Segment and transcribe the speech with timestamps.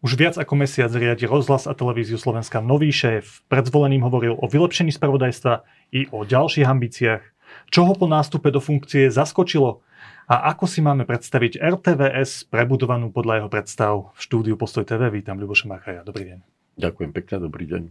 [0.00, 3.44] Už viac ako mesiac riadi rozhlas a televíziu Slovenska nový šéf.
[3.52, 5.60] Pred zvolením hovoril o vylepšení spravodajstva
[5.92, 7.20] i o ďalších ambíciách.
[7.68, 9.84] Čo ho po nástupe do funkcie zaskočilo?
[10.24, 13.92] A ako si máme predstaviť RTVS prebudovanú podľa jeho predstav?
[14.16, 16.00] V štúdiu Postoj TV vítam Ľuboša Machaja.
[16.00, 16.38] Dobrý deň.
[16.80, 17.82] Ďakujem pekne, dobrý deň.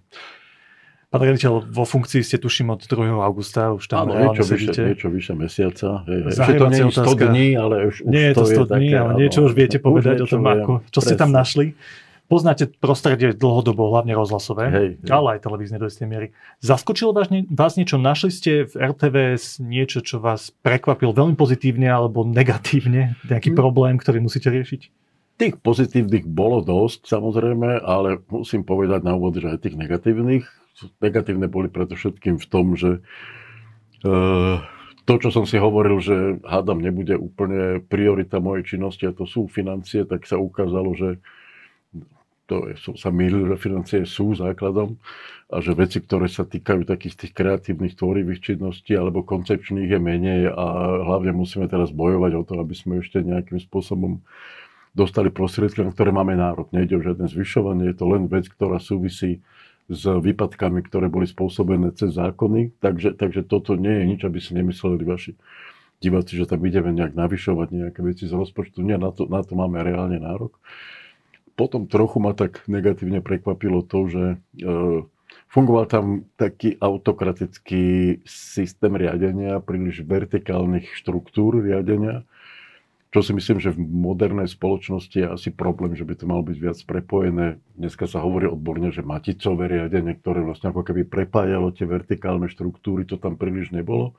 [1.10, 3.18] Pán riaditeľ, vo funkcii ste tuším od 2.
[3.18, 6.06] augusta, už tam Áno, niečo vyše, niečo vyše mesiaca.
[6.06, 6.38] Hej.
[6.38, 8.94] to nie je 100 dní, ale už, už nie je to 100 je dní, také,
[8.94, 11.10] ale niečo už viete povedať o tom, ako, čo presne.
[11.10, 11.74] ste tam našli.
[12.30, 15.10] Poznáte prostredie dlhodobo, hlavne rozhlasové, hej, hej.
[15.10, 16.28] ale aj televízne do istej miery.
[16.62, 17.98] Zaskočilo vás, vás niečo?
[17.98, 23.18] Našli ste v RTVS niečo, čo vás prekvapil veľmi pozitívne alebo negatívne?
[23.26, 23.58] Nejaký hm.
[23.58, 24.82] problém, ktorý musíte riešiť?
[25.42, 30.46] Tých pozitívnych bolo dosť, samozrejme, ale musím povedať na úvod, že aj tých negatívnych
[31.02, 33.02] negatívne boli preto všetkým v tom, že
[34.06, 34.12] e,
[35.04, 39.50] to, čo som si hovoril, že hádam nebude úplne priorita mojej činnosti a to sú
[39.50, 41.18] financie, tak sa ukázalo, že
[42.50, 44.98] to som sa mýlil, že financie sú základom
[45.54, 50.42] a že veci, ktoré sa týkajú takých tých kreatívnych, tvorivých činností alebo koncepčných je menej
[50.50, 50.66] a
[51.06, 54.26] hlavne musíme teraz bojovať o to, aby sme ešte nejakým spôsobom
[54.98, 56.74] dostali prostriedky, na ktoré máme nárok.
[56.74, 59.46] Nejde o žiadne zvyšovanie, je to len vec, ktorá súvisí
[59.90, 62.78] s výpadkami, ktoré boli spôsobené cez zákony.
[62.78, 65.34] Takže, takže toto nie je nič, aby si nemysleli vaši
[65.98, 68.86] diváci, že tam ideme nejak navyšovať nejaké veci z rozpočtu.
[68.86, 70.56] Nie, na to, na to máme reálne nárok.
[71.60, 74.38] Potom trochu ma tak negatívne prekvapilo to, že e,
[75.52, 82.24] fungoval tam taký autokratický systém riadenia, príliš vertikálnych štruktúr riadenia
[83.10, 86.58] čo si myslím, že v modernej spoločnosti je asi problém, že by to malo byť
[86.62, 87.58] viac prepojené.
[87.74, 93.10] Dneska sa hovorí odborne, že maticové riadenie, ktoré vlastne ako keby prepájalo tie vertikálne štruktúry,
[93.10, 94.14] to tam príliš nebolo.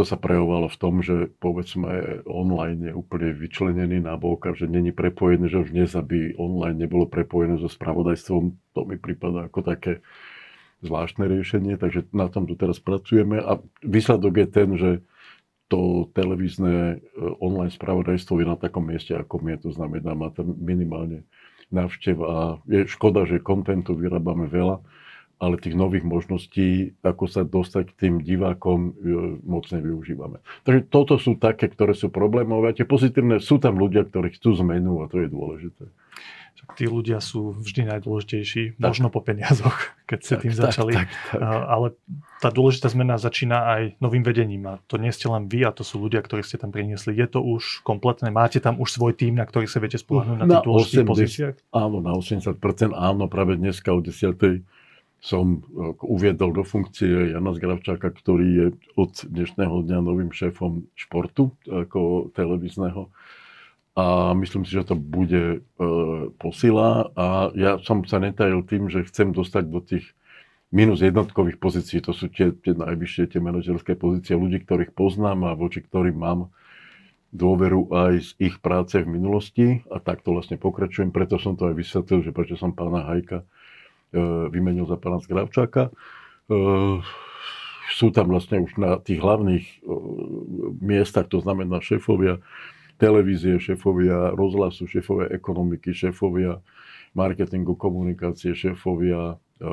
[0.00, 4.64] To sa prejavovalo v tom, že povedzme online je úplne vyčlenený na bok a že
[4.64, 9.60] není prepojené, že už dnes, aby online nebolo prepojené so spravodajstvom, to mi prípada ako
[9.60, 10.00] také
[10.80, 13.44] zvláštne riešenie, takže na tom tu teraz pracujeme.
[13.44, 14.90] A výsledok je ten, že
[15.68, 19.68] to televízne e, online spravodajstvo je na takom mieste, ako je.
[19.68, 21.28] To znamená, má tam minimálne
[21.68, 24.80] návštev a je škoda, že kontentu vyrábame veľa,
[25.40, 30.44] ale tých nových možností, ako sa dostať k tým divákom, e, moc nevyužívame.
[30.68, 32.70] Takže toto sú také, ktoré sú problémové.
[32.70, 35.88] A tie pozitívne, sú tam ľudia, ktorí chcú zmenu a to je dôležité
[36.74, 38.82] tí ľudia sú vždy najdôležitejší, tak.
[38.82, 39.74] možno po peniazoch,
[40.10, 40.92] keď ste tým tak, začali.
[40.94, 41.62] Tak, tak, tak.
[41.66, 41.86] Ale
[42.40, 45.82] tá dôležitá zmena začína aj novým vedením a to nie ste len vy a to
[45.84, 47.16] sú ľudia, ktorí ste tam priniesli.
[47.16, 48.32] Je to už kompletné?
[48.32, 51.10] Máte tam už svoj tým, na ktorý sa viete spolahnúť na, na tých dôležitých 80,
[51.10, 51.54] pozíciách?
[51.74, 52.96] Áno, na 80%.
[52.96, 54.64] Áno, práve dneska o 10
[55.20, 58.66] som e, uviedol do funkcie Jana Zgravčáka, ktorý je
[58.96, 63.12] od dnešného dňa novým šéfom športu ako televízneho.
[64.00, 65.88] A myslím si, že to bude e,
[66.40, 67.12] posila.
[67.12, 70.08] A ja som sa netajil tým, že chcem dostať do tých
[70.72, 75.58] minus jednotkových pozícií, to sú tie, tie najvyššie, tie manažerské pozície ľudí, ktorých poznám a
[75.58, 76.48] voči ktorým mám
[77.34, 79.82] dôveru aj z ich práce v minulosti.
[79.90, 83.46] A takto vlastne pokračujem, preto som to aj vysvetlil, že prečo som pána Hajka e,
[84.50, 85.88] vymenil za pána Zgravčáka.
[85.88, 85.92] E,
[87.90, 89.76] sú tam vlastne už na tých hlavných e,
[90.82, 92.42] miestach, to znamená šéfovia
[92.98, 96.62] televízie, šéfovia rozhlasu, šéfovia ekonomiky, šéfovia
[97.14, 99.66] marketingu, komunikácie, šéfovia e,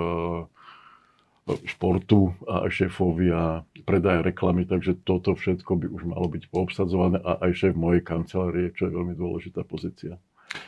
[1.63, 7.51] športu a šéfovia predaja reklamy, takže toto všetko by už malo byť poobsadzované a aj
[7.55, 10.19] šéf mojej kancelárie, čo je veľmi dôležitá pozícia.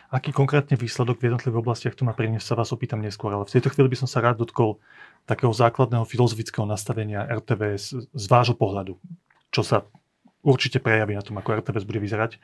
[0.10, 3.54] Aký konkrétne výsledok v jednotlivých oblastiach tu má priniesť, sa vás opýtam neskôr, ale v
[3.58, 4.82] tejto chvíli by som sa rád dotkol
[5.30, 8.98] takého základného filozofického nastavenia RTVS z vášho pohľadu.
[9.54, 9.86] Čo sa
[10.42, 12.40] určite prejaví na tom, ako RTVS bude vyzerať.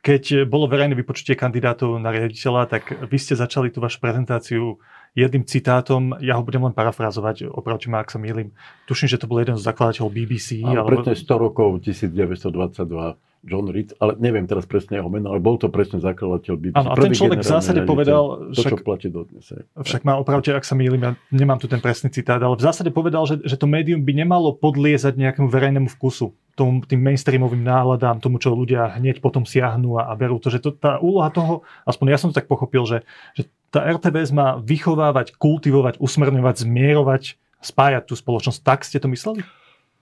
[0.00, 4.80] Keď bolo verejné vypočutie kandidátov na riaditeľa, tak vy ste začali tú vašu prezentáciu
[5.16, 8.54] jedným citátom, ja ho budem len parafrazovať, opravte ma, ak sa mýlim.
[8.86, 10.62] Tuším, že to bol jeden z zakladateľov BBC.
[10.62, 11.02] Ale alebo...
[11.02, 15.72] presne 100 rokov, 1922 John Reed, ale neviem teraz presne jeho meno, ale bol to
[15.72, 16.76] presne zakladateľ BBC.
[16.76, 18.52] Áno, a ten človek v zásade povedal...
[18.52, 19.48] To, však, čo platí dodnes.
[19.80, 22.92] Však má opravte, ak sa mýlim, ja nemám tu ten presný citát, ale v zásade
[22.92, 28.20] povedal, že, že to médium by nemalo podliezať nejakému verejnému vkusu, tomu, tým mainstreamovým náladám,
[28.20, 31.64] tomu, čo ľudia hneď potom siahnu a, a berú to, že to, tá úloha toho,
[31.88, 37.22] aspoň ja som to tak pochopil, že, že tá RTBS má vychovávať, kultivovať, usmerňovať, zmierovať,
[37.64, 38.60] spájať tú spoločnosť.
[38.60, 39.40] Tak ste to mysleli?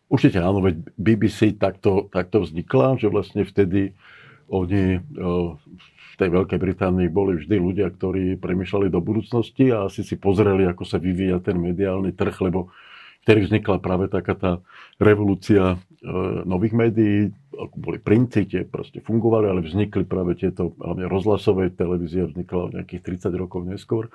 [0.09, 3.93] Určite áno, veď BBC takto, takto vznikla, že vlastne vtedy
[4.49, 10.17] oni v tej Veľkej Británii boli vždy ľudia, ktorí premyšľali do budúcnosti a asi si
[10.17, 12.73] pozreli, ako sa vyvíja ten mediálny trh, lebo
[13.29, 14.53] vtedy vznikla práve taká tá
[14.97, 16.11] revolúcia e,
[16.49, 17.29] nových médií,
[17.77, 23.37] boli printy, tie proste fungovali, ale vznikli práve tieto, hlavne rozhlasové televízie, vznikla nejakých 30
[23.37, 24.09] rokov neskôr,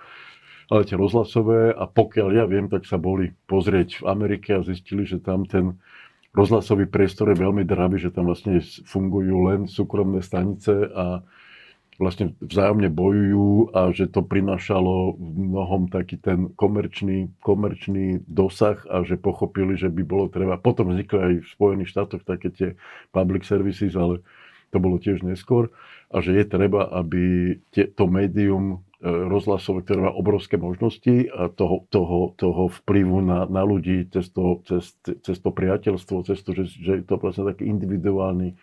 [0.71, 5.03] ale tie rozhlasové a pokiaľ ja viem, tak sa boli pozrieť v Amerike a zistili,
[5.03, 5.79] že tam ten
[6.33, 8.57] rozhlasový priestor je veľmi dravý, že tam vlastne
[8.89, 11.21] fungujú len súkromné stanice a
[12.01, 19.05] vlastne vzájomne bojujú a že to prinášalo v mnohom taký ten komerčný, komerčný dosah a
[19.05, 22.69] že pochopili, že by bolo treba, potom vznikli aj v Spojených štátoch také tie
[23.13, 24.25] public services, ale
[24.73, 25.69] to bolo tiež neskôr
[26.09, 31.27] a že je treba, aby tie, to médium rozhlasové, ktoré má obrovské možnosti
[31.59, 36.55] toho, toho, toho vplyvu na, na ľudí cez to, cez, cez to priateľstvo, cez to,
[36.55, 38.55] že, že je to vlastne taký individuálny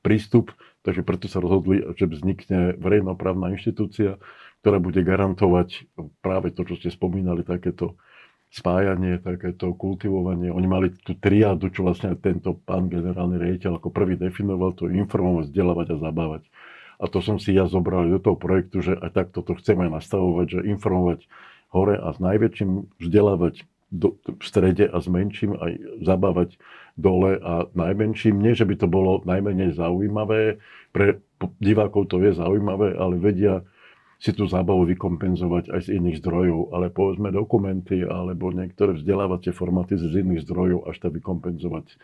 [0.00, 0.56] prístup,
[0.88, 4.16] takže preto sa rozhodli, že vznikne verejnoprávna inštitúcia,
[4.64, 5.84] ktorá bude garantovať
[6.24, 8.00] práve to, čo ste spomínali, takéto
[8.48, 10.48] spájanie, takéto kultivovanie.
[10.48, 15.52] Oni mali tú triádu, čo vlastne tento pán generálny riaditeľ ako prvý definoval, to informovať,
[15.52, 16.42] vzdelávať a zabávať.
[16.98, 20.46] A to som si ja zobral do toho projektu, že aj takto to chceme nastavovať,
[20.46, 21.26] že informovať
[21.74, 26.58] hore a s najväčším vzdelávať do, v strede a s menším aj zabávať
[26.98, 28.38] dole a najmenším.
[28.38, 30.58] Nie, že by to bolo najmenej zaujímavé,
[30.94, 31.22] pre
[31.58, 33.66] divákov to je zaujímavé, ale vedia
[34.22, 39.98] si tú zábavu vykompenzovať aj z iných zdrojov, ale povedzme dokumenty alebo niektoré vzdelávacie formáty
[39.98, 41.98] z iných zdrojov až tak vykompenzovať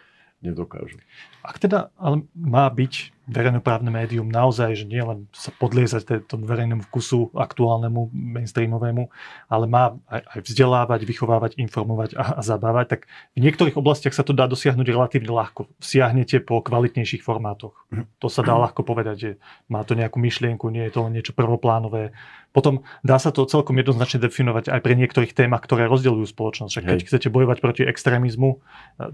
[0.44, 1.00] nedokážu.
[1.44, 6.82] Ak teda ale má byť verejnoprávne médium naozaj, že nie len sa podliezať tomu verejnému
[6.90, 9.06] vkusu aktuálnemu, mainstreamovému,
[9.46, 13.00] ale má aj, vzdelávať, vychovávať, informovať a, a zabávať, tak
[13.38, 15.70] v niektorých oblastiach sa to dá dosiahnuť relatívne ľahko.
[15.78, 17.78] Siahnete po kvalitnejších formátoch.
[18.18, 19.30] To sa dá ľahko povedať, že
[19.70, 22.10] má to nejakú myšlienku, nie je to len niečo prvoplánové.
[22.50, 26.82] Potom dá sa to celkom jednoznačne definovať aj pre niektorých témach, ktoré rozdeľujú spoločnosť.
[26.82, 28.58] Keď chcete bojovať proti extrémizmu,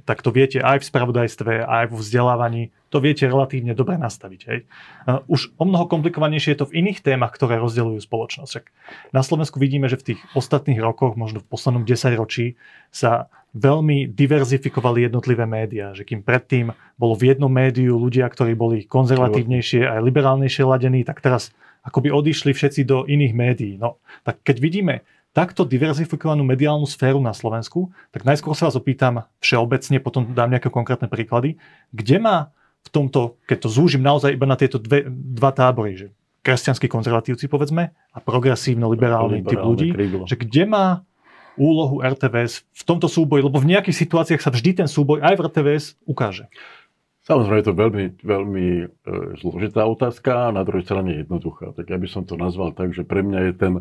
[0.09, 4.41] tak to viete aj v spravodajstve, aj vo vzdelávaní to viete relatívne dobre nastaviť.
[4.49, 4.65] Hej.
[5.29, 8.65] Už o mnoho komplikovanejšie je to v iných témach, ktoré rozdeľujú spoločnosť.
[9.13, 12.57] Na Slovensku vidíme, že v tých ostatných rokoch, možno v poslednom 10 ročí,
[12.89, 15.93] sa veľmi diverzifikovali jednotlivé médiá.
[15.93, 21.21] Že kým predtým bolo v jednom médiu ľudia, ktorí boli konzervatívnejšie aj liberálnejšie ladení, tak
[21.21, 21.53] teraz
[21.85, 23.75] akoby odišli všetci do iných médií.
[23.77, 24.95] No, tak keď vidíme
[25.37, 30.73] takto diverzifikovanú mediálnu sféru na Slovensku, tak najskôr sa vás opýtam všeobecne, potom dám nejaké
[30.73, 31.61] konkrétne príklady,
[31.93, 32.56] kde má
[32.87, 36.07] v tomto, keď to zúžim naozaj iba na tieto dve, dva tábory, že
[36.47, 40.31] kresťanskí konzervatívci povedzme a progresívno-liberálny typ ľudí, krídlo.
[40.31, 40.87] že kde má
[41.59, 45.43] úlohu RTVS v tomto súboji, lebo v nejakých situáciách sa vždy ten súboj aj v
[45.51, 46.47] RTVS ukáže.
[47.27, 48.87] Samozrejme je to veľmi, veľmi e,
[49.43, 51.75] zložitá otázka a na druhej strane jednoduchá.
[51.75, 53.75] Tak ja by som to nazval tak, že pre mňa je ten,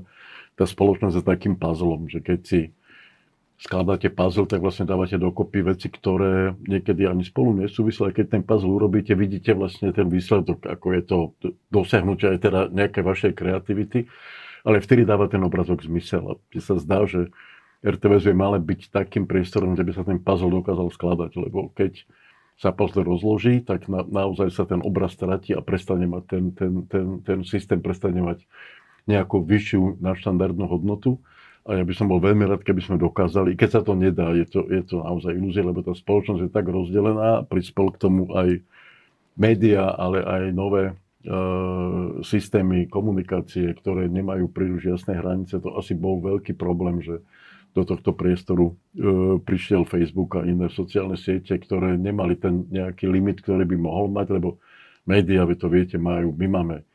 [0.57, 2.73] tá spoločnosť s takým puzzlom, že keď si
[3.55, 8.11] skladáte puzzle, tak vlastne dávate dokopy veci, ktoré niekedy ani spolu nesúvisia.
[8.11, 11.17] Keď ten puzzle urobíte, vidíte vlastne ten výsledok, ako je to
[11.71, 14.11] dosiahnutie aj teda nejaké vašej kreativity,
[14.67, 16.23] ale vtedy dáva ten obrazok zmysel.
[16.25, 17.31] A mne sa zdá, že
[17.85, 22.03] RTVS je malé byť takým priestorom, kde by sa ten puzzle dokázal skladať, lebo keď
[22.55, 26.73] sa puzzle rozloží, tak na, naozaj sa ten obraz stratí a prestane mať ten, ten,
[26.87, 28.43] ten, ten systém prestane mať
[29.05, 31.19] nejakú vyššiu nadštandardnú hodnotu
[31.65, 34.45] a ja by som bol veľmi rád, keby sme dokázali, keď sa to nedá, je
[34.45, 38.61] to, je to naozaj ilúzia, lebo tá spoločnosť je tak rozdelená, prispel k tomu aj
[39.33, 40.93] média, ale aj nové e,
[42.21, 45.57] systémy komunikácie, ktoré nemajú príliš jasné hranice.
[45.57, 47.25] To asi bol veľký problém, že
[47.73, 48.73] do tohto priestoru e,
[49.41, 54.37] prišiel Facebook a iné sociálne siete, ktoré nemali ten nejaký limit, ktorý by mohol mať,
[54.37, 54.61] lebo
[55.09, 56.85] médiá, vy to viete, majú, my máme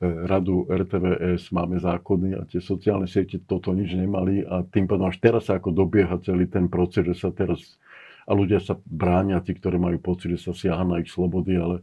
[0.00, 5.20] radu RTVS, máme zákony a tie sociálne siete toto nič nemali a tým pádom až
[5.20, 7.76] teraz sa ako dobieha celý ten proces, že sa teraz
[8.24, 11.82] a ľudia sa bránia, tí, ktorí majú pocit, že sa siaha na ich slobody, ale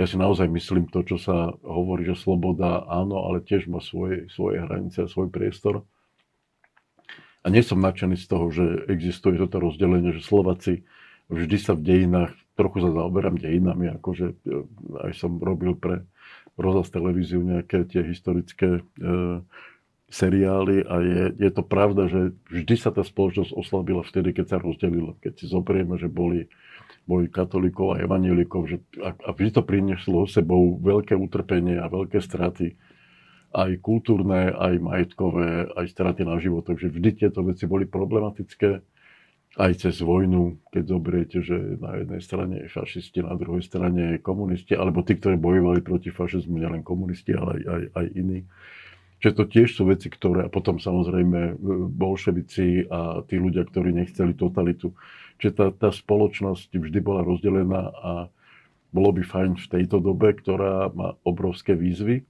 [0.00, 4.26] ja si naozaj myslím to, čo sa hovorí, že sloboda áno, ale tiež má svoje,
[4.32, 5.84] svoje hranice a svoj priestor.
[7.44, 10.88] A nie som nadšený z toho, že existuje toto rozdelenie, že Slováci
[11.28, 14.64] vždy sa v dejinách, trochu sa zaoberám dejinami, akože e,
[15.08, 16.08] aj som robil pre
[16.60, 18.82] rozhlas televíziu nejaké tie historické e,
[20.10, 24.58] seriály a je, je to pravda, že vždy sa tá spoločnosť oslabila vtedy, keď sa
[24.58, 25.14] rozdelila.
[25.22, 26.50] Keď si zoberieme, že boli,
[27.06, 32.18] boli katolíkov a evanielikov že, a, a vždy to prinieslo sebou veľké utrpenie a veľké
[32.20, 32.74] straty
[33.50, 36.62] aj kultúrne, aj majetkové, aj straty na život.
[36.66, 38.82] Takže vždy tieto veci boli problematické
[39.58, 44.22] aj cez vojnu, keď zoberiete, že na jednej strane je fašisti, na druhej strane je
[44.22, 48.38] komunisti, alebo tí, ktorí bojovali proti fašizmu, nielen komunisti, ale aj, aj, aj iní.
[49.20, 51.54] Čiže to tiež sú veci, ktoré, a potom samozrejme e,
[51.92, 54.94] bolševici a tí ľudia, ktorí nechceli totalitu.
[55.42, 58.12] Čiže tá, tá spoločnosť vždy bola rozdelená a
[58.94, 62.24] bolo by fajn v tejto dobe, ktorá má obrovské výzvy,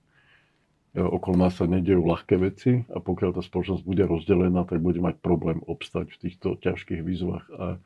[0.96, 5.22] okolo nás sa nedejú ľahké veci a pokiaľ tá spoločnosť bude rozdelená, tak bude mať
[5.22, 7.46] problém obstať v týchto ťažkých výzvach.
[7.54, 7.78] A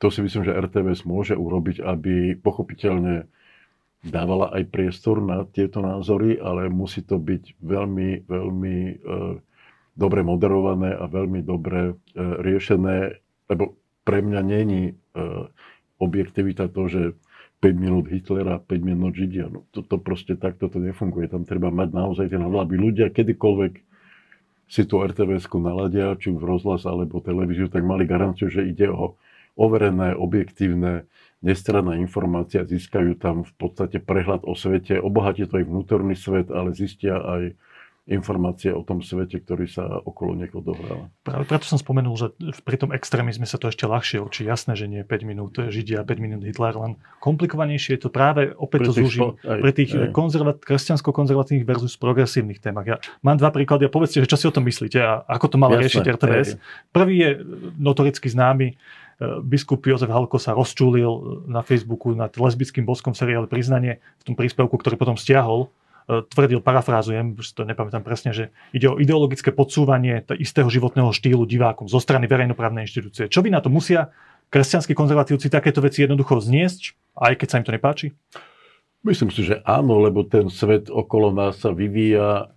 [0.00, 3.28] to si myslím, že RTVS môže urobiť, aby pochopiteľne
[4.00, 8.94] dávala aj priestor na tieto názory, ale musí to byť veľmi, veľmi e,
[9.92, 13.20] dobre moderované a veľmi dobre e, riešené,
[13.52, 13.76] lebo
[14.08, 14.92] pre mňa není e,
[16.00, 17.02] objektivita to, že
[17.60, 19.52] 5 minút Hitlera, 5 minút Židia.
[19.52, 21.28] No, to, to proste takto to nefunguje.
[21.28, 23.72] Tam treba mať naozaj ten aby ľudia kedykoľvek
[24.70, 29.18] si tú RTVS-ku naladia, či už rozhlas alebo televíziu, tak mali garanciu, že ide o
[29.58, 31.10] overené, objektívne,
[31.42, 36.70] nestranná informácia, získajú tam v podstate prehľad o svete, obohatí to aj vnútorný svet, ale
[36.72, 37.58] zistia aj
[38.08, 41.12] informácie o tom svete, ktorý sa okolo niekoho dohráva.
[41.20, 42.32] Práve preto som spomenul, že
[42.64, 44.42] pri tom extrémizme sa to ešte ľahšie učí.
[44.48, 48.90] Jasné, že nie 5 minút Židia, 5 minút Hitler, len komplikovanejšie je to práve opäť
[48.90, 52.88] to zúžim pri tých konzervat, kresťansko-konzervatívnych versus progresívnych témach.
[52.88, 55.56] Ja mám dva príklady a povedzte, že čo si o tom myslíte a ako to
[55.60, 56.50] malo riešiť RTVS.
[56.90, 57.30] Prvý je
[57.78, 58.74] notoricky známy
[59.44, 64.80] biskup Jozef Halko sa rozčúlil na Facebooku nad lesbickým boskom seriálu Priznanie v tom príspevku,
[64.80, 65.68] ktorý potom stiahol, e,
[66.30, 71.86] tvrdil, parafrázujem, už to nepamätám presne, že ide o ideologické podsúvanie istého životného štýlu divákom
[71.86, 73.30] zo strany verejnoprávnej inštitúcie.
[73.30, 74.10] Čo by na to musia
[74.50, 78.06] kresťanskí konzervatívci takéto veci jednoducho zniesť, aj keď sa im to nepáči?
[79.00, 82.52] Myslím si, že áno, lebo ten svet okolo nás sa vyvíja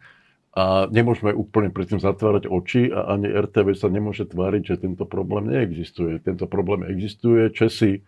[0.54, 5.50] a nemôžeme úplne predtým zatvárať oči a ani RTV sa nemôže tváriť, že tento problém
[5.50, 6.22] neexistuje.
[6.22, 7.50] Tento problém existuje.
[7.50, 8.06] Česi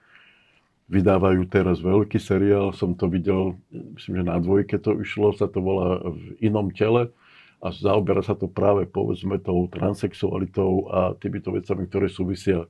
[0.86, 5.58] vydávajú teraz veľký seriál, som to videl, myslím, že na dvojke to išlo, sa to
[5.58, 7.10] volá v inom tele
[7.58, 12.70] a zaoberá sa to práve povedzme tou transexualitou a týmito vecami, ktoré súvisia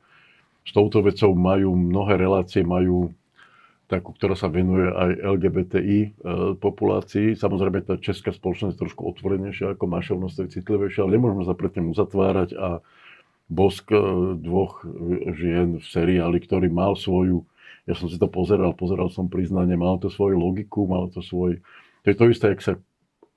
[0.63, 3.11] s touto vecou, majú mnohé relácie, majú
[3.85, 6.09] takú, ktorá sa venuje aj LGBTI e,
[6.57, 7.37] populácii.
[7.37, 11.93] Samozrejme, tá česká spoločnosť je trošku otvorenejšia ako mašelnosť, je citlivejšia, ale nemôžeme sa predtým
[11.93, 12.81] uzatvárať a
[13.45, 14.01] bosk e,
[14.41, 14.81] dvoch
[15.37, 17.45] žien v seriáli, ktorý mal svoju,
[17.85, 21.61] ja som si to pozeral, pozeral som priznanie, mal to svoju logiku, mal to svoj,
[22.01, 22.73] to je to isté, jak sa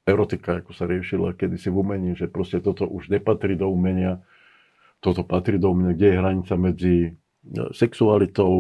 [0.09, 4.25] erotika, ako sa riešila kedysi v umení, že proste toto už nepatrí do umenia,
[5.05, 6.97] toto patrí do umenia, kde je hranica medzi
[7.73, 8.53] sexualitou,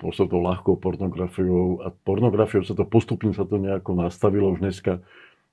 [0.00, 5.04] proste ľahkou pornografiou a pornografiou sa to postupne sa to nejako nastavilo už dneska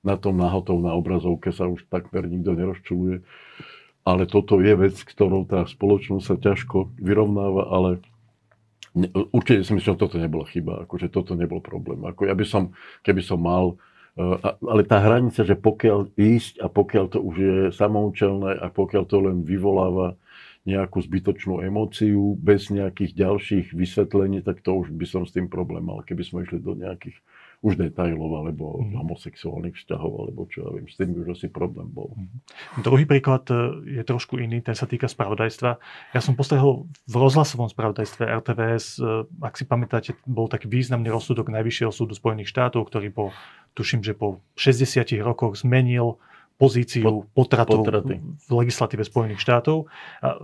[0.02, 3.22] na tom nahotov na obrazovke sa už takmer nikto nerozčuluje.
[4.02, 8.02] Ale toto je vec, ktorou tá spoločnosť sa ťažko vyrovnáva, ale
[9.32, 12.04] určite si myslím, že toto nebola chyba, akože toto nebol problém.
[12.04, 13.80] Ako ja by som, keby som mal,
[14.20, 19.04] uh, ale tá hranica, že pokiaľ ísť a pokiaľ to už je samoučelné a pokiaľ
[19.08, 20.16] to len vyvoláva
[20.62, 25.82] nejakú zbytočnú emóciu bez nejakých ďalších vysvetlení, tak to už by som s tým problém
[25.82, 27.18] mal, keby sme išli do nejakých
[27.62, 28.98] už detailov, alebo mm.
[28.98, 32.10] homosexuálnych vzťahov, alebo čo ja viem, s tým už asi problém bol.
[32.18, 32.42] Mm.
[32.82, 35.78] Druhý príklad e, je trošku iný, ten sa týka spravodajstva.
[36.10, 41.54] Ja som postrehol v rozhlasovom spravodajstve RTVS, e, ak si pamätáte, bol taký významný rozsudok
[41.54, 43.24] Najvyššieho súdu Spojených štátov, ktorý po,
[43.78, 46.18] tuším, že po 60 rokoch zmenil
[46.62, 48.22] pozíciu potratov potraty.
[48.22, 49.90] v legislatíve Spojených štátov.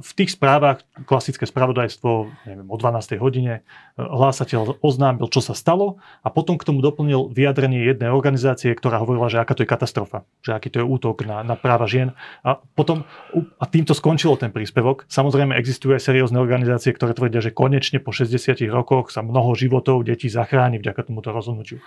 [0.02, 3.22] V tých správach, klasické spravodajstvo, neviem, o 12.
[3.22, 3.62] hodine,
[3.94, 8.98] e, hlásateľ oznámil, čo sa stalo a potom k tomu doplnil vyjadrenie jednej organizácie, ktorá
[8.98, 12.18] hovorila, že aká to je katastrofa, že aký to je útok na, na práva žien.
[12.42, 13.06] A potom,
[13.62, 15.06] a týmto skončilo ten príspevok.
[15.06, 20.02] Samozrejme, existujú aj seriózne organizácie, ktoré tvrdia, že konečne po 60 rokoch sa mnoho životov
[20.02, 21.78] detí zachráni vďaka tomuto rozhodnutiu.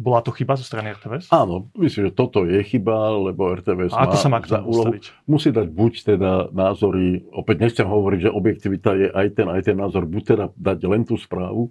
[0.00, 1.28] Bola to chyba zo strany RTVS?
[1.28, 4.96] Áno, myslím, že toto je chyba, lebo RTVS A má sa má tomu úlohu,
[5.28, 9.76] musí dať buď teda názory, opäť nechcem hovoriť, že objektivita je aj ten, aj ten
[9.76, 11.68] názor, buď teda dať len tú správu,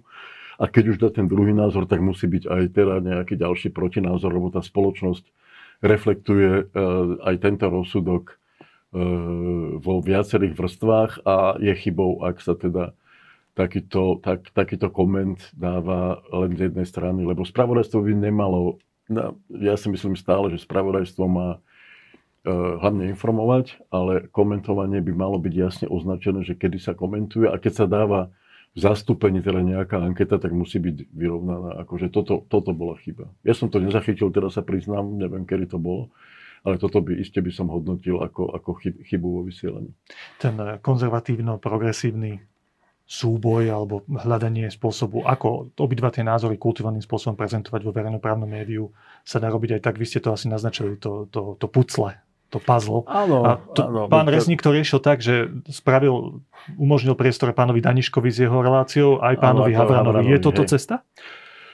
[0.60, 4.28] a keď už dá ten druhý názor, tak musí byť aj teda nejaký ďalší protinázor,
[4.28, 5.24] lebo tá spoločnosť
[5.80, 12.92] reflektuje uh, aj tento rozsudok uh, vo viacerých vrstvách a je chybou, ak sa teda
[13.54, 18.78] takýto, tak, takýto koment dáva len z jednej strany, lebo spravodajstvo by nemalo,
[19.50, 21.58] ja si myslím stále, že spravodajstvo má e,
[22.52, 27.72] hlavne informovať, ale komentovanie by malo byť jasne označené, že kedy sa komentuje a keď
[27.74, 28.30] sa dáva
[28.70, 31.82] v zastúpení teda nejaká anketa, tak musí byť vyrovnaná.
[31.82, 33.26] Akože toto, toto bola chyba.
[33.42, 36.14] Ja som to nezachytil, teraz sa priznám, neviem, kedy to bolo,
[36.62, 38.70] ale toto by iste by som hodnotil ako, ako
[39.10, 39.90] chybu vo vysielaní.
[40.38, 40.54] Ten
[40.86, 42.46] konzervatívno-progresívny
[43.10, 48.94] súboj alebo hľadanie spôsobu, ako obidva tie názory kultivovaným spôsobom prezentovať vo verejnoprávnom médiu,
[49.26, 49.98] sa dá robiť aj tak.
[49.98, 52.14] Vy ste to asi naznačili, to, to, to pucle,
[52.54, 53.02] to puzzle.
[53.10, 54.38] Áno, a to, áno, pán to...
[54.38, 56.38] Rezník to riešil tak, že spravil,
[56.78, 60.30] umožnil priestor pánovi Daniškovi s jeho reláciou, aj pánovi áno, Havranovi.
[60.30, 60.78] Je toto hej.
[60.78, 61.02] cesta?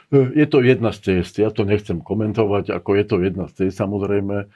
[0.09, 3.77] Je to jedna z ciest, ja to nechcem komentovať, ako je to jedna z ciest,
[3.77, 4.49] samozrejme.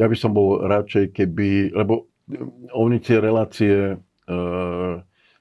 [0.00, 2.08] Ja by som bol radšej, keby, lebo
[2.72, 4.00] oni tie relácie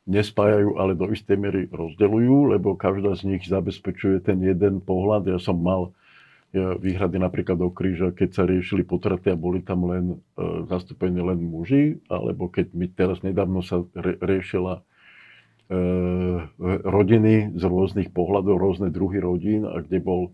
[0.10, 5.30] nespájajú, ale do istej miery rozdeľujú, lebo každá z nich zabezpečuje ten jeden pohľad.
[5.30, 5.94] Ja som mal
[6.54, 10.16] výhrady napríklad do kríža, keď sa riešili potraty a boli tam len e,
[10.68, 14.82] zastúpení len muži, alebo keď mi teraz nedávno sa re, riešila e,
[16.84, 20.32] rodiny z rôznych pohľadov, rôzne druhy rodín a kde bol e,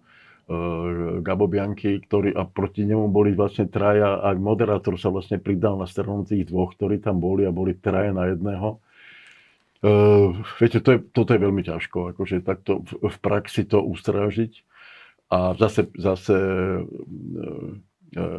[1.22, 5.86] Gabo Bianchi, ktorý, a proti nemu boli vlastne traja, a moderátor sa vlastne pridal na
[5.86, 8.82] stranu tých dvoch, ktorí tam boli a boli traja na jedného.
[9.78, 14.66] Uh, viete, to je, toto je veľmi ťažko, akože takto v, v praxi to ustrážiť.
[15.30, 16.34] A zase, zase
[16.82, 17.78] uh,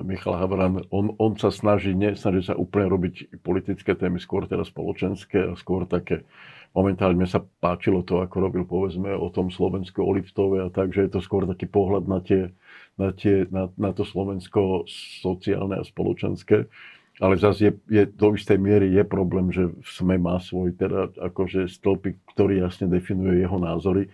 [0.02, 5.52] Michal Havran, on, on sa snaží, nesnaží sa úplne robiť politické témy, skôr teda spoločenské
[5.52, 6.24] a skôr také,
[6.72, 11.06] momentálne sa páčilo to, ako robil povedzme o tom Slovensku, o Liftove a tak, že
[11.06, 12.48] je to skôr taký pohľad na, tie,
[12.96, 14.88] na, tie, na, na to Slovensko
[15.20, 16.64] sociálne a spoločenské.
[17.18, 21.66] Ale zase je, je, do istej miery je problém, že SME má svoj teda akože
[21.66, 24.06] stĺpik, ktorý jasne definuje jeho názory.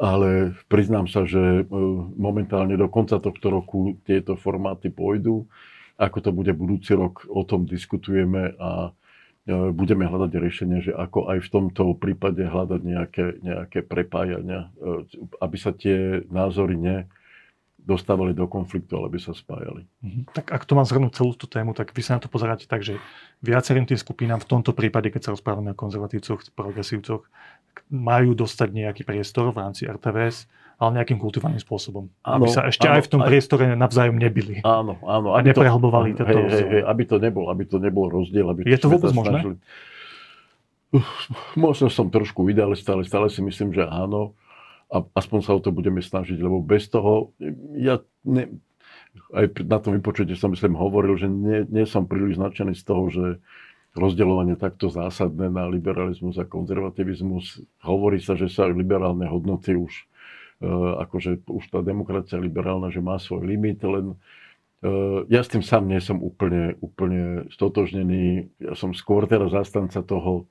[0.00, 1.62] Ale priznám sa, že e,
[2.16, 5.44] momentálne do konca tohto roku tieto formáty pôjdu.
[6.00, 8.94] Ako to bude budúci rok, o tom diskutujeme a
[9.44, 15.04] e, budeme hľadať riešenie, že ako aj v tomto prípade hľadať nejaké, nejaké prepájania, e,
[15.42, 17.10] aby sa tie názory ne,
[17.84, 19.88] dostávali do konfliktu, ale by sa spájali.
[20.04, 20.32] Mhm.
[20.36, 22.84] Tak ak to mám zhrnúť celú tú tému, tak vy sa na to pozeráte tak,
[22.84, 23.00] že
[23.40, 27.24] viacerým tým skupinám v tomto prípade, keď sa rozprávame o konzervatívcoch, progresívcoch,
[27.90, 30.46] majú dostať nejaký priestor v rámci RTVS,
[30.80, 32.08] ale nejakým kultivovaným spôsobom.
[32.24, 33.28] Áno, aby sa ešte áno, aj v tom aj...
[33.28, 34.64] priestore navzájom nebili.
[34.64, 35.36] Áno, áno.
[35.36, 38.48] A neprehlbovali to, hej, hej, hej, aby to nebol, aby to nebol rozdiel.
[38.48, 39.44] Aby Je to vôbec možné?
[39.44, 39.56] Snažili...
[41.54, 44.34] Možno som trošku idealista, ale stále si myslím, že áno
[44.90, 47.30] a aspoň sa o to budeme snažiť, lebo bez toho,
[47.78, 48.50] ja ne,
[49.34, 53.04] aj na tom vypočute som myslím hovoril, že nie, nie som príliš značený z toho,
[53.10, 53.24] že
[53.94, 57.58] rozdeľovanie takto zásadné na liberalizmus a konzervativizmus.
[57.82, 60.06] Hovorí sa, že sa liberálne hodnoty už,
[60.62, 64.14] uh, akože už tá demokracia liberálna, že má svoj limit, len
[64.86, 68.46] uh, ja s tým sám nie som úplne, úplne stotožnený.
[68.62, 70.46] Ja som skôr teraz zastanca toho,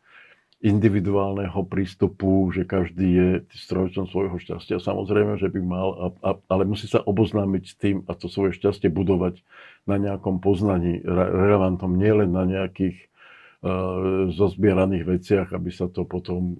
[0.59, 4.83] individuálneho prístupu, že každý je strojcom svojho šťastia.
[4.83, 8.59] Samozrejme, že by mal, a, a, ale musí sa oboznámiť s tým a to svoje
[8.59, 9.39] šťastie budovať
[9.87, 16.59] na nejakom poznaní relevantom, nielen na nejakých uh, zozbieraných veciach, aby sa to potom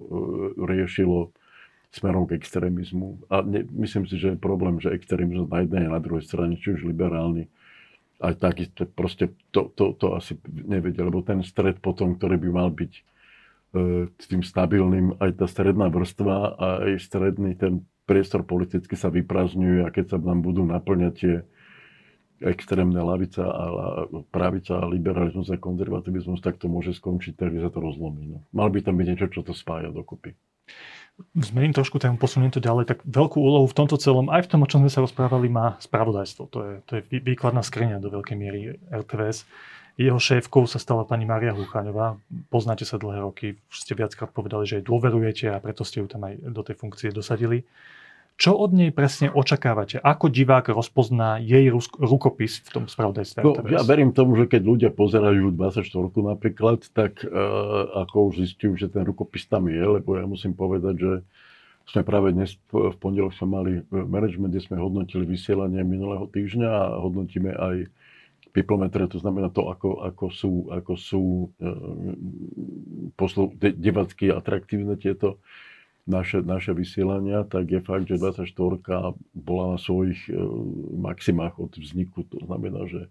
[0.64, 1.36] riešilo
[1.92, 3.28] smerom k extrémizmu.
[3.28, 6.56] A ne, myslím si, že je problém, že extrémizmus na jednej a na druhej strane,
[6.56, 7.52] či už liberálny,
[8.20, 8.64] aj tak,
[8.96, 13.09] proste to, to, to asi nevedia, lebo ten stred potom, ktorý by mal byť
[14.18, 19.86] s tým stabilným aj tá stredná vrstva a aj stredný ten priestor politicky sa vyprázdňuje
[19.86, 21.34] a keď sa nám budú naplňať tie
[22.40, 23.64] extrémne lavica a
[24.32, 28.24] pravica a liberalizmus a konzervativizmus, tak to môže skončiť tak, sa to rozlomí.
[28.32, 28.38] No.
[28.50, 30.34] Mal by tam byť niečo, čo to spája dokopy.
[31.36, 34.64] Zmením trošku tému, posuniem to ďalej, tak veľkú úlohu v tomto celom, aj v tom,
[34.64, 36.42] o čom sme sa rozprávali, má spravodajstvo.
[36.48, 39.44] To je, to je výkladná skriňa do veľkej miery RTVS.
[40.00, 42.16] Jeho šéfkou sa stala pani Maria Húchaňová.
[42.48, 46.08] Poznáte sa dlhé roky, už ste viackrát povedali, že jej dôverujete a preto ste ju
[46.08, 47.68] tam aj do tej funkcie dosadili.
[48.40, 50.00] Čo od nej presne očakávate?
[50.00, 51.68] Ako divák rozpozná jej
[52.00, 53.44] rukopis v tom spravodajstve?
[53.44, 55.84] No, ja verím tomu, že keď ľudia pozerajú 24
[56.16, 60.96] napríklad, tak uh, ako už zistujú, že ten rukopis tam je, lebo ja musím povedať,
[60.96, 61.12] že
[61.92, 66.96] sme práve dnes v pondelok sme mali management, kde sme hodnotili vysielanie minulého týždňa a
[67.04, 67.92] hodnotíme aj
[68.50, 71.24] Piplometre, to znamená to, ako, ako sú, ako sú
[71.62, 71.72] e,
[73.78, 75.38] divacky atraktívne tieto
[76.10, 80.34] naše, naše vysielania, tak je fakt, že 24 bola na svojich e,
[80.98, 82.26] maximách od vzniku.
[82.34, 83.10] To znamená, že e,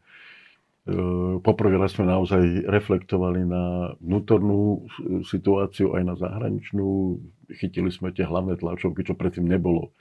[1.39, 4.84] poprvé raz sme naozaj reflektovali na vnútornú
[5.23, 7.15] situáciu, aj na zahraničnú.
[7.56, 9.95] Chytili sme tie hlavné tlačovky, čo predtým nebolo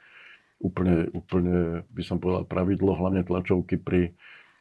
[0.59, 4.11] úplne, úplne by som povedal, pravidlo, hlavne tlačovky pri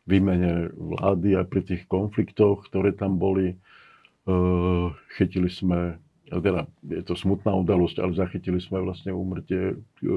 [0.08, 3.60] výmene vlády a pri tých konfliktoch, ktoré tam boli.
[4.28, 10.08] Eh, chytili sme, teda je to smutná udalosť, ale zachytili sme vlastne úmrtie eh,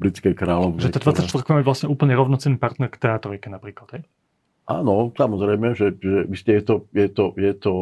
[0.00, 0.82] britskej kráľovny.
[0.82, 4.02] Že tá 24 je vlastne úplne rovnocenný partner k teatrojke napríklad, hej?
[4.70, 7.74] Áno, samozrejme, že, že je to, je to, je to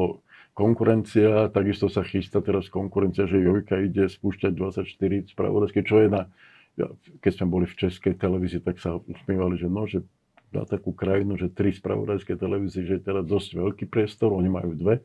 [0.56, 6.26] konkurencia, takisto sa chystá teraz konkurencia, že Jojka ide spúšťať 24 spravodajské, čo je na,
[7.22, 10.02] keď sme boli v českej televízii, tak sa usmievali, že no, že
[10.52, 14.72] na takú krajinu, že tri spravodajské televízie, že je teda dosť veľký priestor, oni majú
[14.72, 15.04] dve.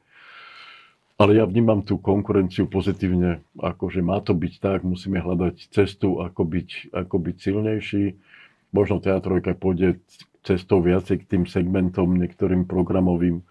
[1.13, 6.19] Ale ja vnímam tú konkurenciu pozitívne, ako že má to byť tak, musíme hľadať cestu,
[6.19, 8.05] ako byť, ako byť silnejší.
[8.73, 10.01] Možno teatrojka pôjde
[10.41, 13.45] cestou viacej k tým segmentom, niektorým programovým,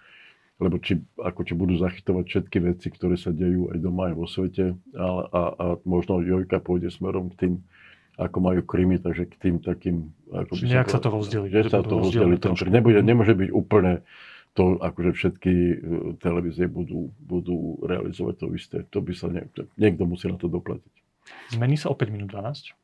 [0.58, 4.26] lebo či, ako či budú zachytovať všetky veci, ktoré sa dejú aj doma, aj vo
[4.26, 4.74] svete.
[4.98, 7.54] A, a, a možno Jojka pôjde smerom k tým
[8.26, 10.10] ako majú krymy, takže k tým takým...
[10.30, 11.46] Ako by nejak sa to rozdeli.
[11.50, 12.34] Že sa to rozdeli.
[12.70, 14.06] Nebude, nemôže byť úplne
[14.52, 15.74] to, akože všetky e,
[16.20, 18.78] televízie budú, budú realizovať to isté.
[18.92, 19.44] To by sa nie,
[19.80, 20.92] niekto musí na to doplatiť.
[21.56, 22.76] Zmení sa o 5 minút 12?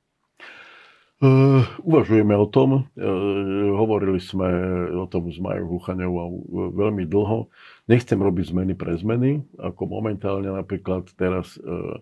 [1.18, 2.86] Uh, uvažujeme o tom.
[2.94, 4.46] Uh, hovorili sme
[4.94, 6.46] o tom s Majou Hluchaňovou
[6.78, 7.50] veľmi dlho.
[7.90, 11.98] Nechcem robiť zmeny pre zmeny, ako momentálne napríklad teraz uh,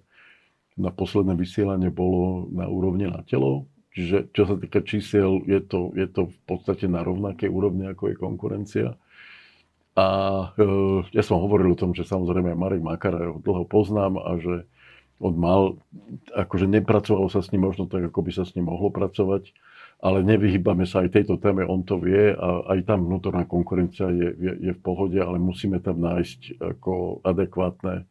[0.76, 3.64] na posledné vysielanie bolo na úrovni na telo.
[3.96, 8.12] Čiže čo sa týka čísiel, je to, je to v podstate na rovnakej úrovni, ako
[8.12, 8.88] je konkurencia.
[9.96, 10.06] A
[10.52, 10.68] e,
[11.16, 14.68] ja som hovoril o tom, že samozrejme Marek Makara, ho dlho poznám a že
[15.16, 15.80] on mal,
[16.36, 19.48] akože nepracovalo sa s ním možno tak, ako by sa s ním mohlo pracovať,
[20.04, 24.28] ale nevyhýbame sa aj tejto téme, on to vie a aj tam vnútorná konkurencia je,
[24.36, 28.04] je, je v pohode, ale musíme tam nájsť ako adekvátne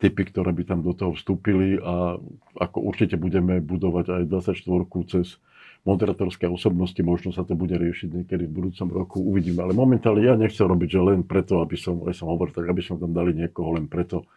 [0.00, 2.16] typy, ktoré by tam do toho vstúpili a
[2.56, 4.64] ako určite budeme budovať aj 24
[5.12, 5.36] cez
[5.84, 9.64] moderatorské osobnosti, možno sa to bude riešiť niekedy v budúcom roku, uvidíme.
[9.64, 12.84] Ale momentálne ja nechcem robiť, že len preto, aby som, aj som hovoril, tak aby
[12.84, 14.28] som tam dali niekoho len preto,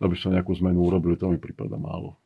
[0.00, 2.16] aby som nejakú zmenu urobili, to mi prípada málo.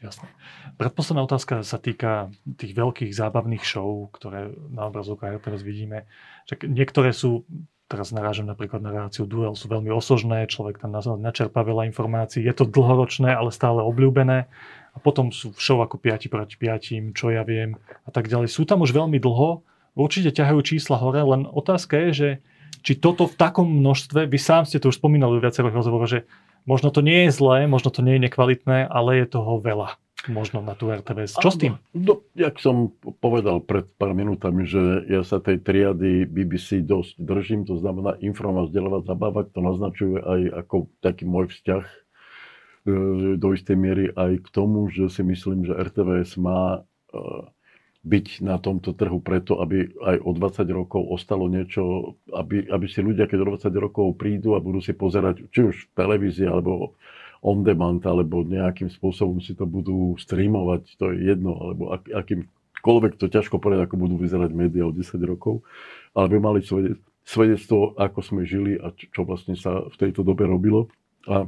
[0.00, 0.28] Jasné.
[0.76, 2.28] Predposledná otázka sa týka
[2.60, 6.04] tých veľkých zábavných show, ktoré na obrazovkách teraz vidíme.
[6.50, 7.48] Však niektoré sú
[7.94, 12.50] teraz narážam napríklad na reláciu Duel, sú veľmi osožné, človek tam načerpá veľa informácií, je
[12.50, 14.50] to dlhoročné, ale stále obľúbené.
[14.94, 18.50] A potom sú show ako 5 proti 5, čo ja viem a tak ďalej.
[18.50, 19.62] Sú tam už veľmi dlho,
[19.94, 22.28] určite ťahajú čísla hore, len otázka je, že
[22.82, 26.26] či toto v takom množstve, vy sám ste to už spomínali v viacerých rozhovoroch, že
[26.66, 29.96] možno to nie je zlé, možno to nie je nekvalitné, ale je toho veľa
[30.28, 31.36] možno na tú RTVS.
[31.40, 31.74] Čo s tým?
[31.92, 37.68] No, jak som povedal pred pár minútami, že ja sa tej triady BBC dosť držím,
[37.68, 41.94] to znamená informovať, vzdelávať, zabávať, to naznačuje aj ako taký môj vzťah e,
[43.36, 47.50] do istej miery aj k tomu, že si myslím, že RTVS má e,
[48.04, 53.00] byť na tomto trhu preto, aby aj o 20 rokov ostalo niečo, aby, aby si
[53.00, 57.00] ľudia, keď o 20 rokov prídu a budú si pozerať, či už v televízii, alebo
[57.44, 63.20] on demand alebo nejakým spôsobom si to budú streamovať, to je jedno, alebo ak, akýmkoľvek
[63.20, 65.60] to ťažko povedať, ako budú vyzerať médiá o 10 rokov,
[66.16, 66.64] ale by mali
[67.24, 70.88] svedectvo, ako sme žili a čo, čo vlastne sa v tejto dobe robilo.
[71.28, 71.44] A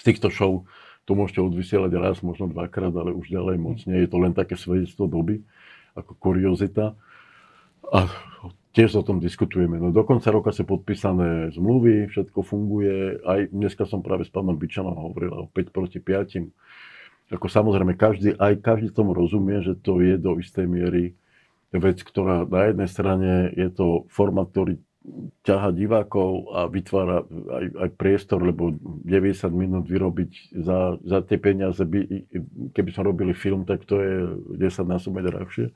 [0.00, 0.64] z týchto show
[1.04, 4.00] to môžete odvysielať raz, možno dvakrát, ale už ďalej moc nie.
[4.00, 5.44] Je to len také svedectvo doby,
[5.92, 6.96] ako kuriozita.
[7.90, 8.08] A
[8.70, 9.78] tiež o tom diskutujeme.
[9.82, 13.18] No do konca roka sú podpísané zmluvy, všetko funguje.
[13.26, 17.34] Aj dneska som práve s pánom Byčanom hovoril o 5 proti 5.
[17.34, 21.14] Ako samozrejme, každý, aj každý tomu rozumie, že to je do istej miery
[21.70, 24.82] vec, ktorá na jednej strane je to format, ktorý
[25.46, 31.80] ťaha divákov a vytvára aj, aj priestor, lebo 90 minút vyrobiť za, za tie peniaze,
[31.80, 32.28] by,
[32.76, 34.14] keby sme robili film, tak to je
[34.60, 35.72] 10 násobne drahšie.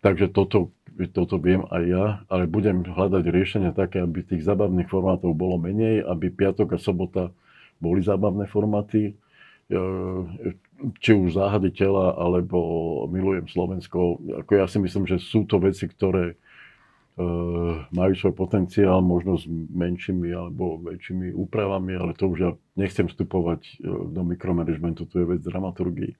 [0.00, 0.72] Takže toto,
[1.08, 6.04] toto viem aj ja, ale budem hľadať riešenia také, aby tých zábavných formátov bolo menej,
[6.04, 7.32] aby piatok a sobota
[7.80, 9.12] boli zábavné formáty, e,
[11.00, 12.58] či už záhady tela, alebo
[13.08, 14.20] milujem Slovensko.
[14.44, 16.36] Ako ja si myslím, že sú to veci, ktoré e,
[17.88, 23.60] majú svoj potenciál, možno s menšími alebo väčšími úpravami, ale to už ja nechcem vstupovať
[23.64, 23.72] e,
[24.12, 26.12] do mikromanagementu, to je vec dramaturgii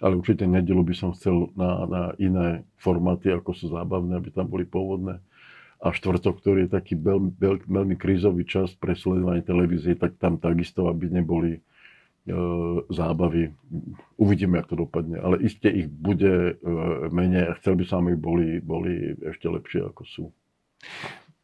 [0.00, 4.48] ale určite nedelu by som chcel na, na iné formáty, ako sú zábavné, aby tam
[4.48, 5.20] boli pôvodné.
[5.80, 7.36] A štvrtok, ktorý je taký veľmi,
[7.68, 11.60] veľmi, krízový čas pre sledovanie televízie, tak tam takisto, aby neboli e,
[12.92, 13.48] zábavy.
[14.20, 15.16] Uvidíme, ako to dopadne.
[15.20, 16.72] Ale iste ich bude e,
[17.08, 20.24] menej a chcel by som, aby boli, boli ešte lepšie, ako sú.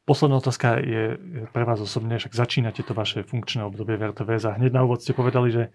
[0.05, 1.19] Posledná otázka je
[1.51, 5.01] pre vás osobne, však začínate to vaše funkčné obdobie v RTVS a hneď na úvod
[5.01, 5.71] ste povedali, že e,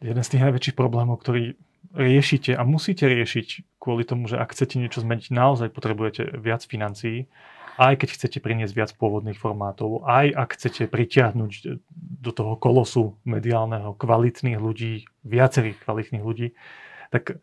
[0.00, 1.56] jeden z tých najväčších problémov, ktorý
[1.96, 7.30] riešite a musíte riešiť kvôli tomu, že ak chcete niečo zmeniť, naozaj potrebujete viac financií,
[7.76, 11.52] aj keď chcete priniesť viac pôvodných formátov, aj ak chcete pritiahnuť
[12.24, 16.56] do toho kolosu mediálneho kvalitných ľudí, viacerých kvalitných ľudí,
[17.12, 17.40] tak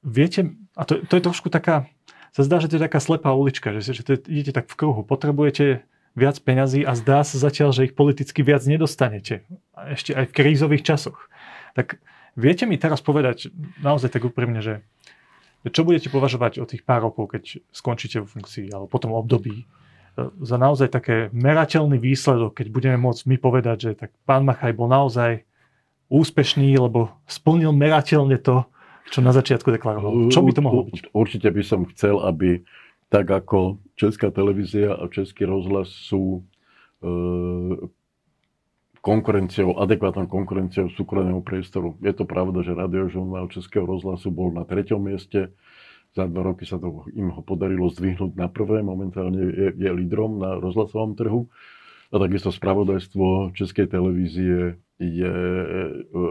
[0.00, 1.88] viete, a to, to je trošku taká,
[2.32, 5.04] sa zdá, že to je taká slepá ulička, že, že to, idete tak v kruhu,
[5.04, 5.84] potrebujete
[6.16, 9.44] viac peňazí a zdá sa zatiaľ, že ich politicky viac nedostanete.
[9.76, 11.28] Ešte aj v krízových časoch.
[11.76, 12.00] Tak
[12.32, 13.52] viete mi teraz povedať
[13.84, 14.80] naozaj tak úprimne, že
[15.68, 19.64] čo budete považovať o tých pár rokov, keď skončíte vo funkcii alebo potom období e,
[20.40, 24.86] za naozaj také merateľný výsledok, keď budeme môcť my povedať, že tak pán Machaj bol
[24.86, 25.42] naozaj
[26.06, 28.62] úspešný, lebo splnil merateľne to,
[29.10, 30.30] čo na začiatku deklaroval.
[30.30, 31.10] Čo by to mohlo byť?
[31.10, 32.62] Určite by som chcel, aby
[33.10, 36.42] tak ako Česká televízia a Český rozhlas sú
[37.02, 37.10] e,
[39.06, 41.94] konkurenciou, adekvátnou konkurenciou súkromného priestoru.
[42.02, 45.54] Je to pravda, že radiožurnál Českého rozhlasu bol na treťom mieste.
[46.10, 48.82] Za dva roky sa to im ho podarilo zdvihnúť na prvé.
[48.82, 51.46] Momentálne je, je lídrom na rozhlasovom trhu.
[52.10, 56.22] A takisto spravodajstvo Českej televízie je e, e,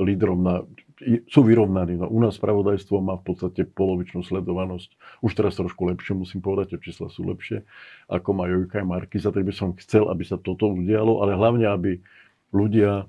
[0.00, 0.64] lídrom na
[1.02, 1.98] sú vyrovnaní.
[1.98, 4.94] No, u nás spravodajstvo má v podstate polovičnú sledovanosť.
[5.26, 7.66] Už teraz trošku lepšie, musím povedať, že čísla sú lepšie,
[8.06, 11.66] ako má Jojka a Markiza, tak by som chcel, aby sa toto udialo, ale hlavne,
[11.66, 11.98] aby
[12.54, 13.04] ľudia e,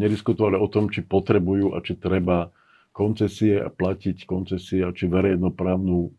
[0.00, 2.48] nediskutovali o tom, či potrebujú a či treba
[2.90, 6.10] koncesie a platiť koncesie a či verejnoprávnu, e,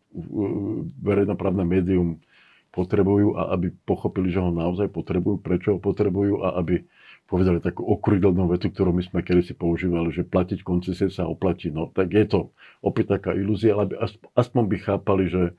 [1.01, 2.21] verejnoprávne médium
[2.71, 6.85] potrebujú a aby pochopili, že ho naozaj potrebujú, prečo ho potrebujú a aby
[7.31, 11.71] povedali takú okrydelnú vetu, ktorú my sme kedysi používali, že platiť koncesie sa oplatí.
[11.71, 12.51] No tak je to
[12.83, 13.95] opäť taká ilúzia, ale
[14.35, 15.55] aspoň by chápali, že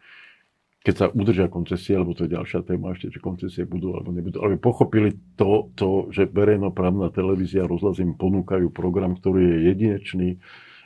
[0.85, 4.43] keď sa udržia koncesie, alebo to je ďalšia téma ešte, či koncesie budú alebo nebudú,
[4.43, 10.29] ale pochopili to, to že verejnoprávna televízia rozhlas im ponúkajú program, ktorý je jedinečný,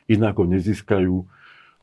[0.07, 1.15] inak ho nezískajú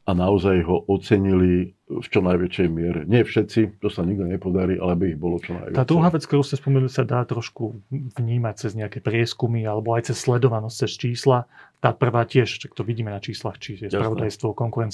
[0.03, 3.07] a naozaj ho ocenili v čo najväčšej miere.
[3.07, 5.79] Nie všetci, to sa nikto nepodarí, ale by ich bolo čo najviac.
[5.79, 7.79] Tá druhá vec, ktorú ste spomenuli, sa dá trošku
[8.19, 11.47] vnímať cez nejaké prieskumy alebo aj cez sledovanosť, cez čísla.
[11.79, 14.51] Tá prvá tiež, čak to vidíme na číslach, či je spravodajstvo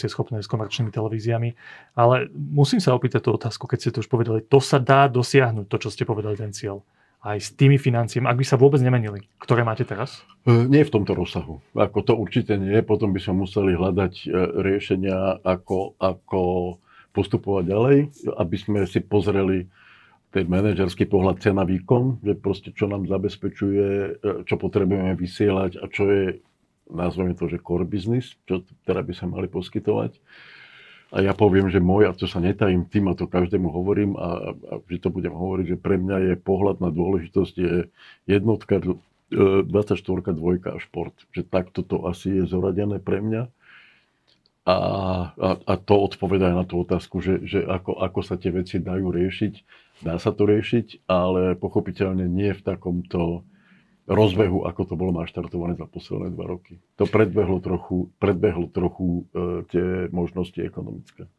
[0.09, 1.49] schopné s komerčnými televíziami.
[1.97, 5.65] Ale musím sa opýtať tú otázku, keď ste to už povedali, to sa dá dosiahnuť,
[5.65, 6.85] to, čo ste povedali, ten cieľ
[7.19, 10.23] aj s tými financiami, ak by sa vôbec nemenili, ktoré máte teraz?
[10.47, 11.59] E, nie v tomto rozsahu.
[11.75, 12.79] Ako to určite nie.
[12.79, 14.27] Potom by sme museli hľadať e,
[14.63, 16.41] riešenia, ako, ako
[17.11, 17.97] postupovať ďalej,
[18.39, 19.67] aby sme si pozreli
[20.29, 24.11] ten manažerský pohľad cena výkon, že proste čo nám zabezpečuje, e,
[24.47, 26.23] čo potrebujeme vysielať a čo je,
[26.87, 30.15] nazveme to, že core business, čo teda by sa mali poskytovať.
[31.09, 34.53] A ja poviem, že môj, a to sa netajím tým, a to každému hovorím, a,
[34.53, 37.89] a že to budem hovoriť, že pre mňa je pohľad na dôležitosť je
[38.29, 41.13] jednotka, 24, e, dvojka a šport.
[41.33, 43.49] Že takto to asi je zoradené pre mňa.
[44.69, 44.77] A,
[45.33, 49.09] a, a to odpovedá na tú otázku, že, že ako, ako sa tie veci dajú
[49.09, 49.53] riešiť.
[50.05, 53.41] Dá sa to riešiť, ale pochopiteľne nie v takomto
[54.09, 56.81] rozbehu, ako to bolo naštartované za posledné dva roky.
[56.97, 61.29] To predbehlo trochu, predbehlo trochu e, tie možnosti ekonomické.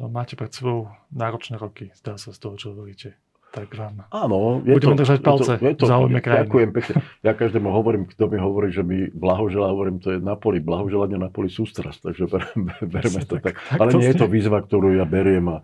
[0.00, 3.20] No, máte pred sebou náročné roky, zdá sa z toho, čo hovoríte.
[3.52, 4.08] Tak vám.
[4.08, 6.48] Áno, je Budeme to, držať palce je to, je to, záujme krajiny.
[6.48, 6.94] Ďakujem pekne.
[7.20, 10.64] Ja každému hovorím, kto mi hovorí, že mi blahoželá, hovorím, to je na poli.
[10.64, 13.52] Blahoželanie na poli sústrast, takže berme, to tak.
[13.52, 13.54] tak.
[13.76, 15.60] Ale nie je to výzva, ktorú ja beriem a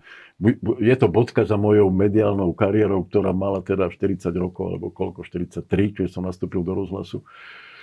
[0.79, 5.67] je to bodka za mojou mediálnou kariérou, ktorá mala teda 40 rokov, alebo koľko, 43,
[5.99, 7.27] keď som nastúpil do rozhlasu.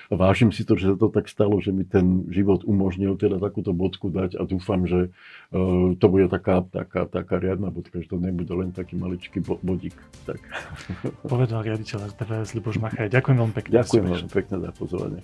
[0.10, 3.74] Vážim si to, že sa to tak stalo, že mi ten život umožnil teda takúto
[3.74, 5.10] bodku dať a dúfam, že
[5.54, 9.98] uh, to bude taká, taká, taká riadna bodka, že to nebude len taký maličký bodík.
[10.30, 10.42] Tak.
[11.26, 13.10] Povedal riaditeľ RTVS Liboš Machaj.
[13.10, 13.72] Ďakujem veľmi pekne.
[13.82, 15.22] Ďakujem veľmi pekne za pozoranie.